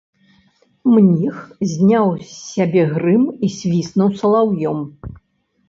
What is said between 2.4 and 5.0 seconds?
сябе грым і свіснуў салаўём.